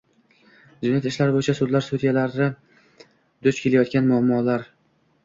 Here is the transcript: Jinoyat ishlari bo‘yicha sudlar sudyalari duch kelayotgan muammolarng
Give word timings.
Jinoyat 0.85 1.03
ishlari 1.09 1.35
bo‘yicha 1.35 1.53
sudlar 1.59 1.85
sudyalari 1.87 2.47
duch 3.49 3.61
kelayotgan 3.67 4.09
muammolarng 4.15 4.65